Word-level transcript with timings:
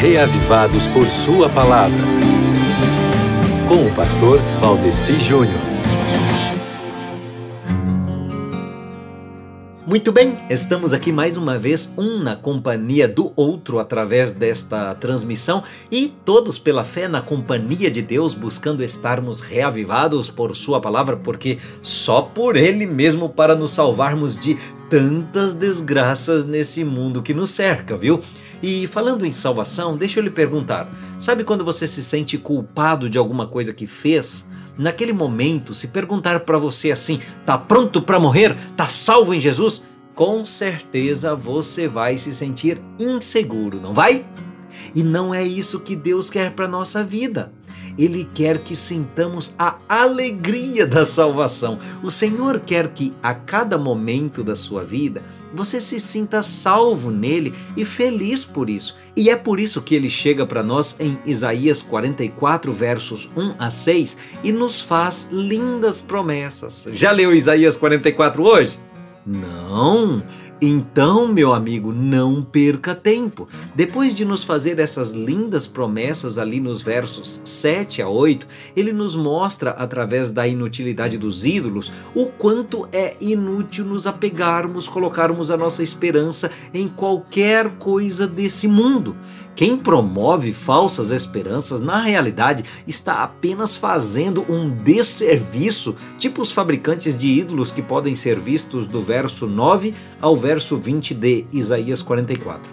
reavivados 0.00 0.86
por 0.86 1.08
Sua 1.08 1.48
palavra. 1.48 2.04
Com 3.66 3.84
o 3.84 3.94
pastor 3.96 4.40
Valdeci 4.60 5.18
Júnior. 5.18 5.58
Muito 9.84 10.12
bem, 10.12 10.34
estamos 10.48 10.92
aqui 10.92 11.10
mais 11.10 11.36
uma 11.36 11.58
vez, 11.58 11.92
um 11.98 12.22
na 12.22 12.36
companhia 12.36 13.08
do 13.08 13.32
outro 13.34 13.80
através 13.80 14.32
desta 14.32 14.94
transmissão 14.94 15.64
e 15.90 16.06
todos 16.24 16.60
pela 16.60 16.84
fé 16.84 17.08
na 17.08 17.20
companhia 17.20 17.90
de 17.90 18.00
Deus, 18.00 18.34
buscando 18.34 18.84
estarmos 18.84 19.40
reavivados 19.40 20.30
por 20.30 20.54
Sua 20.54 20.80
palavra, 20.80 21.16
porque 21.16 21.58
só 21.82 22.22
por 22.22 22.54
Ele 22.54 22.86
mesmo 22.86 23.30
para 23.30 23.56
nos 23.56 23.72
salvarmos 23.72 24.38
de 24.38 24.56
tantas 24.88 25.54
desgraças 25.54 26.46
nesse 26.46 26.84
mundo 26.84 27.20
que 27.20 27.34
nos 27.34 27.50
cerca, 27.50 27.96
viu? 27.96 28.20
E 28.62 28.86
falando 28.86 29.24
em 29.24 29.32
salvação, 29.32 29.96
deixa 29.96 30.20
eu 30.20 30.24
lhe 30.24 30.30
perguntar: 30.30 30.88
sabe 31.18 31.44
quando 31.44 31.64
você 31.64 31.86
se 31.86 32.02
sente 32.02 32.38
culpado 32.38 33.08
de 33.08 33.18
alguma 33.18 33.46
coisa 33.46 33.72
que 33.72 33.86
fez? 33.86 34.48
naquele 34.78 35.12
momento, 35.12 35.74
se 35.74 35.88
perguntar 35.88 36.40
para 36.40 36.56
você 36.56 36.92
assim: 36.92 37.20
tá 37.44 37.58
pronto 37.58 38.00
para 38.00 38.20
morrer? 38.20 38.56
Tá 38.76 38.86
salvo 38.86 39.34
em 39.34 39.40
Jesus? 39.40 39.82
Com 40.14 40.44
certeza 40.44 41.34
você 41.34 41.88
vai 41.88 42.16
se 42.16 42.32
sentir 42.32 42.80
inseguro, 42.98 43.80
não 43.80 43.92
vai? 43.92 44.24
E 44.94 45.02
não 45.02 45.34
é 45.34 45.44
isso 45.44 45.80
que 45.80 45.96
Deus 45.96 46.30
quer 46.30 46.52
para 46.52 46.68
nossa 46.68 47.02
vida. 47.04 47.52
Ele 47.98 48.28
quer 48.32 48.58
que 48.58 48.76
sintamos 48.76 49.54
a 49.58 49.78
alegria 49.88 50.86
da 50.86 51.04
salvação. 51.04 51.78
O 52.02 52.10
Senhor 52.10 52.60
quer 52.60 52.88
que 52.88 53.12
a 53.20 53.34
cada 53.34 53.76
momento 53.76 54.44
da 54.44 54.54
sua 54.54 54.84
vida 54.84 55.22
você 55.52 55.80
se 55.80 55.98
sinta 55.98 56.42
salvo 56.42 57.10
nele 57.10 57.52
e 57.76 57.84
feliz 57.84 58.44
por 58.44 58.70
isso. 58.70 58.96
E 59.16 59.30
é 59.30 59.36
por 59.36 59.58
isso 59.58 59.82
que 59.82 59.94
ele 59.94 60.08
chega 60.08 60.46
para 60.46 60.62
nós 60.62 60.94
em 61.00 61.18
Isaías 61.24 61.82
44, 61.82 62.72
versos 62.72 63.30
1 63.36 63.54
a 63.58 63.70
6 63.70 64.16
e 64.44 64.52
nos 64.52 64.80
faz 64.80 65.30
lindas 65.32 66.00
promessas. 66.00 66.88
Já 66.92 67.10
leu 67.10 67.34
Isaías 67.34 67.76
44 67.76 68.42
hoje? 68.44 68.78
Não! 69.28 70.22
Então, 70.60 71.28
meu 71.28 71.52
amigo, 71.52 71.92
não 71.92 72.42
perca 72.42 72.94
tempo. 72.94 73.46
Depois 73.76 74.14
de 74.14 74.24
nos 74.24 74.42
fazer 74.42 74.78
essas 74.80 75.12
lindas 75.12 75.66
promessas 75.66 76.38
ali 76.38 76.58
nos 76.58 76.82
versos 76.82 77.42
7 77.44 78.02
a 78.02 78.08
8, 78.08 78.46
ele 78.74 78.92
nos 78.92 79.14
mostra, 79.14 79.70
através 79.72 80.32
da 80.32 80.48
inutilidade 80.48 81.18
dos 81.18 81.44
ídolos, 81.44 81.92
o 82.14 82.26
quanto 82.26 82.88
é 82.90 83.16
inútil 83.20 83.84
nos 83.84 84.06
apegarmos, 84.06 84.88
colocarmos 84.88 85.50
a 85.50 85.56
nossa 85.56 85.82
esperança 85.82 86.50
em 86.72 86.88
qualquer 86.88 87.70
coisa 87.78 88.26
desse 88.26 88.66
mundo. 88.66 89.14
Quem 89.58 89.76
promove 89.76 90.52
falsas 90.52 91.10
esperanças, 91.10 91.80
na 91.80 91.98
realidade, 91.98 92.64
está 92.86 93.24
apenas 93.24 93.76
fazendo 93.76 94.46
um 94.48 94.70
desserviço, 94.70 95.96
tipo 96.16 96.40
os 96.40 96.52
fabricantes 96.52 97.16
de 97.16 97.26
ídolos 97.40 97.72
que 97.72 97.82
podem 97.82 98.14
ser 98.14 98.38
vistos 98.38 98.86
do 98.86 99.00
verso 99.00 99.48
9 99.48 99.92
ao 100.20 100.36
verso 100.36 100.76
20 100.76 101.12
de 101.12 101.44
Isaías 101.52 102.02
44. 102.02 102.72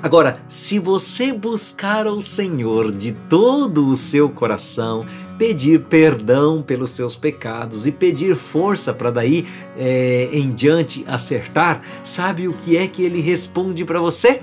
Agora, 0.00 0.40
se 0.46 0.78
você 0.78 1.32
buscar 1.32 2.06
ao 2.06 2.22
Senhor 2.22 2.92
de 2.92 3.10
todo 3.28 3.88
o 3.88 3.96
seu 3.96 4.28
coração, 4.28 5.04
pedir 5.36 5.86
perdão 5.86 6.62
pelos 6.62 6.92
seus 6.92 7.16
pecados 7.16 7.84
e 7.84 7.90
pedir 7.90 8.36
força 8.36 8.94
para 8.94 9.10
daí 9.10 9.44
é, 9.76 10.28
em 10.32 10.52
diante 10.52 11.04
acertar, 11.08 11.80
sabe 12.04 12.46
o 12.46 12.52
que 12.52 12.76
é 12.76 12.86
que 12.86 13.02
ele 13.02 13.20
responde 13.20 13.84
para 13.84 13.98
você? 13.98 14.40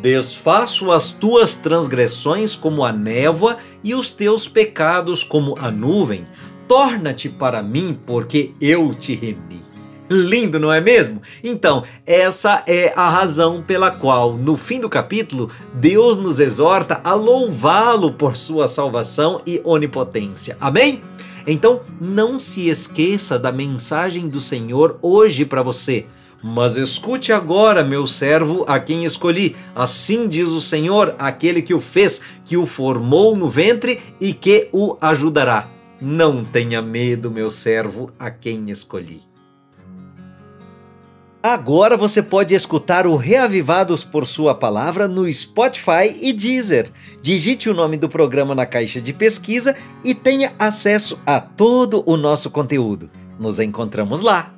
Desfaço 0.00 0.92
as 0.92 1.10
tuas 1.10 1.56
transgressões 1.56 2.54
como 2.54 2.84
a 2.84 2.92
névoa 2.92 3.56
e 3.82 3.94
os 3.94 4.12
teus 4.12 4.46
pecados 4.46 5.24
como 5.24 5.56
a 5.58 5.70
nuvem. 5.70 6.24
Torna-te 6.68 7.28
para 7.28 7.62
mim, 7.62 7.98
porque 8.06 8.52
eu 8.60 8.94
te 8.94 9.14
remi. 9.14 9.60
Lindo, 10.10 10.58
não 10.58 10.72
é 10.72 10.80
mesmo? 10.80 11.20
Então, 11.44 11.82
essa 12.06 12.62
é 12.66 12.92
a 12.96 13.10
razão 13.10 13.62
pela 13.62 13.90
qual, 13.90 14.34
no 14.34 14.56
fim 14.56 14.80
do 14.80 14.88
capítulo, 14.88 15.50
Deus 15.74 16.16
nos 16.16 16.40
exorta 16.40 17.00
a 17.04 17.12
louvá-lo 17.14 18.12
por 18.12 18.36
sua 18.36 18.66
salvação 18.66 19.40
e 19.46 19.60
onipotência. 19.64 20.56
Amém? 20.60 21.02
Então, 21.46 21.80
não 22.00 22.38
se 22.38 22.68
esqueça 22.68 23.38
da 23.38 23.50
mensagem 23.50 24.28
do 24.28 24.40
Senhor 24.40 24.98
hoje 25.02 25.44
para 25.44 25.62
você. 25.62 26.06
Mas 26.42 26.76
escute 26.76 27.32
agora, 27.32 27.82
meu 27.82 28.06
servo, 28.06 28.64
a 28.68 28.78
quem 28.78 29.04
escolhi. 29.04 29.56
Assim 29.74 30.28
diz 30.28 30.48
o 30.48 30.60
Senhor, 30.60 31.14
aquele 31.18 31.62
que 31.62 31.74
o 31.74 31.80
fez, 31.80 32.20
que 32.44 32.56
o 32.56 32.64
formou 32.64 33.34
no 33.34 33.48
ventre 33.48 34.00
e 34.20 34.32
que 34.32 34.68
o 34.72 34.96
ajudará. 35.00 35.68
Não 36.00 36.44
tenha 36.44 36.80
medo, 36.80 37.30
meu 37.30 37.50
servo, 37.50 38.10
a 38.18 38.30
quem 38.30 38.70
escolhi. 38.70 39.22
Agora 41.42 41.96
você 41.96 42.22
pode 42.22 42.54
escutar 42.54 43.06
o 43.06 43.16
Reavivados 43.16 44.04
por 44.04 44.26
Sua 44.26 44.54
Palavra 44.54 45.08
no 45.08 45.32
Spotify 45.32 46.16
e 46.20 46.32
Deezer. 46.32 46.90
Digite 47.22 47.70
o 47.70 47.74
nome 47.74 47.96
do 47.96 48.08
programa 48.08 48.54
na 48.54 48.66
caixa 48.66 49.00
de 49.00 49.12
pesquisa 49.12 49.74
e 50.04 50.14
tenha 50.14 50.52
acesso 50.58 51.18
a 51.24 51.40
todo 51.40 52.02
o 52.06 52.16
nosso 52.16 52.50
conteúdo. 52.50 53.08
Nos 53.38 53.60
encontramos 53.60 54.20
lá. 54.20 54.57